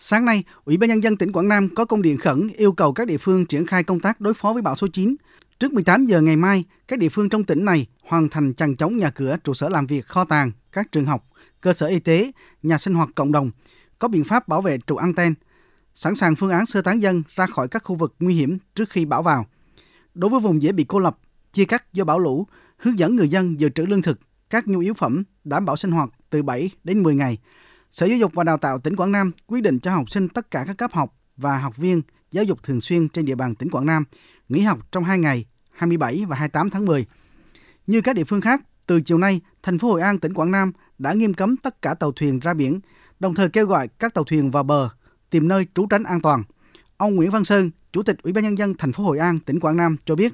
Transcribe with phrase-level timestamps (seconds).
[0.00, 2.92] Sáng nay, Ủy ban Nhân dân tỉnh Quảng Nam có công điện khẩn yêu cầu
[2.92, 5.16] các địa phương triển khai công tác đối phó với bão số 9.
[5.60, 8.96] Trước 18 giờ ngày mai, các địa phương trong tỉnh này hoàn thành chằng chống
[8.96, 11.28] nhà cửa, trụ sở làm việc, kho tàng, các trường học,
[11.60, 12.32] cơ sở y tế,
[12.62, 13.50] nhà sinh hoạt cộng đồng,
[13.98, 15.34] có biện pháp bảo vệ trụ anten,
[15.94, 18.90] sẵn sàng phương án sơ tán dân ra khỏi các khu vực nguy hiểm trước
[18.90, 19.46] khi bão vào.
[20.14, 21.18] Đối với vùng dễ bị cô lập,
[21.52, 24.78] chia cắt do bão lũ, hướng dẫn người dân dự trữ lương thực, các nhu
[24.78, 27.38] yếu phẩm, đảm bảo sinh hoạt từ 7 đến 10 ngày.
[27.90, 30.50] Sở Giáo dục và Đào tạo tỉnh Quảng Nam quyết định cho học sinh tất
[30.50, 33.70] cả các cấp học và học viên giáo dục thường xuyên trên địa bàn tỉnh
[33.70, 34.04] Quảng Nam
[34.48, 37.06] nghỉ học trong 2 ngày 27 và 28 tháng 10.
[37.86, 40.72] Như các địa phương khác, từ chiều nay, thành phố Hội An, tỉnh Quảng Nam
[40.98, 42.80] đã nghiêm cấm tất cả tàu thuyền ra biển,
[43.20, 44.88] đồng thời kêu gọi các tàu thuyền vào bờ
[45.30, 46.42] tìm nơi trú tránh an toàn.
[46.96, 49.60] Ông Nguyễn Văn Sơn, Chủ tịch Ủy ban nhân dân thành phố Hội An, tỉnh
[49.60, 50.32] Quảng Nam cho biết: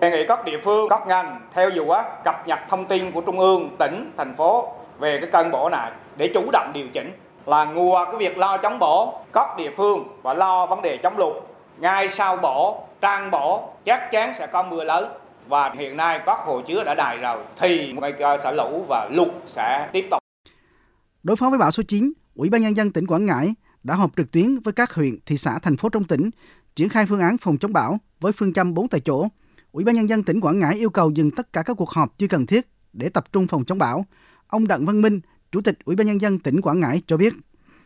[0.00, 3.38] Đề nghị các địa phương, các ngành theo dõi cập nhật thông tin của trung
[3.38, 7.12] ương, tỉnh, thành phố về cái cơn bổ này để chủ động điều chỉnh
[7.46, 11.18] là ngùa cái việc lo chống bổ, các địa phương và lo vấn đề chống
[11.18, 11.36] lụt
[11.78, 15.12] ngay sau bổ trang bổ chắc chắn sẽ có mưa lớn
[15.48, 19.08] và hiện nay các hồ chứa đã đầy rồi thì nguy cơ xả lũ và
[19.12, 20.18] lụt sẽ tiếp tục.
[21.22, 24.10] Đối phó với bão số 9, Ủy ban nhân dân tỉnh Quảng Ngãi đã họp
[24.16, 26.30] trực tuyến với các huyện, thị xã, thành phố trong tỉnh
[26.76, 29.28] triển khai phương án phòng chống bão với phương châm 4 tại chỗ.
[29.76, 32.08] Ủy ban nhân dân tỉnh Quảng Ngãi yêu cầu dừng tất cả các cuộc họp
[32.18, 34.04] chưa cần thiết để tập trung phòng chống bão.
[34.48, 35.20] Ông Đặng Văn Minh,
[35.52, 37.32] Chủ tịch Ủy ban nhân dân tỉnh Quảng Ngãi cho biết: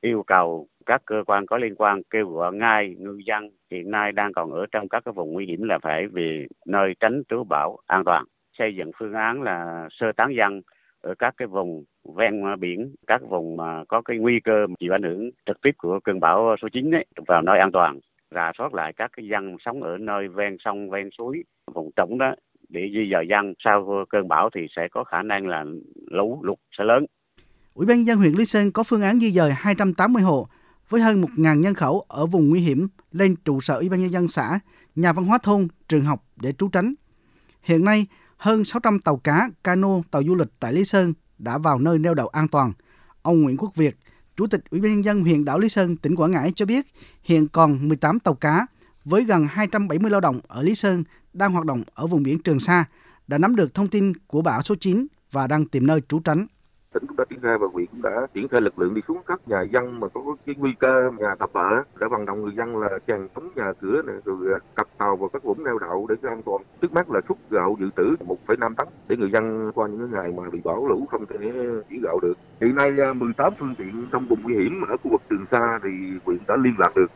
[0.00, 4.12] yêu cầu các cơ quan có liên quan kêu gọi ngay ngư dân hiện nay
[4.12, 7.44] đang còn ở trong các cái vùng nguy hiểm là phải về nơi tránh trú
[7.44, 8.24] bão an toàn.
[8.58, 10.62] Xây dựng phương án là sơ tán dân
[11.00, 11.84] ở các cái vùng
[12.16, 16.00] ven biển, các vùng mà có cái nguy cơ chịu ảnh hưởng trực tiếp của
[16.04, 18.00] cơn bão số 9 ấy, vào nơi an toàn,
[18.34, 22.18] rà soát lại các cái dân sống ở nơi ven sông, ven suối, vùng trũng
[22.18, 22.34] đó
[22.68, 25.64] để di dời dân sau cơn bão thì sẽ có khả năng là
[26.10, 27.06] lũ lụt sẽ lớn.
[27.74, 30.46] Ủy ban dân huyện Lý Sơn có phương án di dời 280 hộ
[30.88, 34.12] với hơn 1.000 nhân khẩu ở vùng nguy hiểm lên trụ sở Ủy ban nhân
[34.12, 34.60] dân xã,
[34.94, 36.94] nhà văn hóa thôn, trường học để trú tránh.
[37.62, 41.78] Hiện nay, hơn 600 tàu cá, cano, tàu du lịch tại Lý Sơn đã vào
[41.78, 42.72] nơi neo đậu an toàn.
[43.22, 43.94] Ông Nguyễn Quốc Việt,
[44.40, 46.86] Chủ tịch Ủy ban nhân dân huyện đảo Lý Sơn, tỉnh Quảng Ngãi cho biết,
[47.22, 48.66] hiện còn 18 tàu cá
[49.04, 52.60] với gần 270 lao động ở Lý Sơn đang hoạt động ở vùng biển Trường
[52.60, 52.84] Sa
[53.28, 56.46] đã nắm được thông tin của bão số 9 và đang tìm nơi trú tránh
[56.94, 59.18] tỉnh cũng đã triển khai và huyện cũng đã triển khai lực lượng đi xuống
[59.26, 62.52] các nhà dân mà có cái nguy cơ nhà tập ở để vận động người
[62.56, 65.78] dân là chèn chống nhà cửa này rồi cặp cập tàu vào các vũng neo
[65.78, 66.62] đậu để cho an toàn.
[66.82, 70.32] Trước mắt là xuất gạo dự trữ 1,5 tấn để người dân qua những ngày
[70.36, 71.36] mà bị bão lũ không thể
[71.90, 72.34] chỉ gạo được.
[72.60, 75.80] Hiện nay à, 18 phương tiện trong vùng nguy hiểm ở khu vực Trường Sa
[75.82, 75.90] thì
[76.24, 77.10] huyện đã liên lạc được.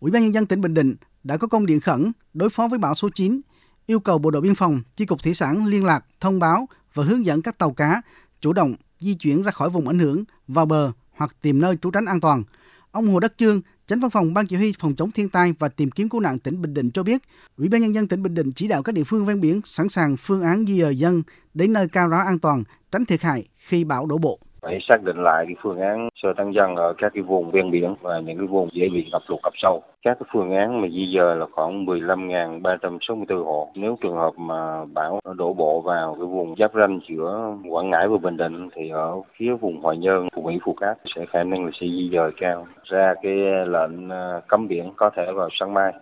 [0.00, 2.78] Ủy ban nhân dân tỉnh Bình Định đã có công điện khẩn đối phó với
[2.78, 3.40] bão số 9
[3.86, 7.04] yêu cầu Bộ đội Biên phòng, Chi cục Thủy sản liên lạc, thông báo và
[7.04, 8.02] hướng dẫn các tàu cá
[8.42, 11.90] chủ động di chuyển ra khỏi vùng ảnh hưởng vào bờ hoặc tìm nơi trú
[11.90, 12.42] tránh an toàn.
[12.90, 15.68] Ông Hồ Đắc Chương, Chánh văn phòng Ban chỉ huy phòng chống thiên tai và
[15.68, 17.22] tìm kiếm cứu nạn tỉnh Bình Định cho biết,
[17.56, 19.88] Ủy ban nhân dân tỉnh Bình Định chỉ đạo các địa phương ven biển sẵn
[19.88, 21.22] sàng phương án di dời dân
[21.54, 25.02] đến nơi cao ráo an toàn, tránh thiệt hại khi bão đổ bộ phải xác
[25.02, 28.20] định lại cái phương án sơ tán dân ở các cái vùng ven biển và
[28.20, 29.82] những cái vùng dễ bị ngập lụt ngập sâu.
[30.02, 33.68] Các cái phương án mà di dời là khoảng 15.364 hộ.
[33.74, 38.08] Nếu trường hợp mà bão đổ bộ vào cái vùng giáp ranh giữa Quảng Ngãi
[38.08, 41.44] và Bình Định thì ở phía vùng Hòa Nhơn, Phú Mỹ, Phú Cát sẽ khả
[41.44, 43.34] năng là sẽ di dời cao ra cái
[43.66, 45.92] lệnh ờ, cấm biển có thể vào sáng mai.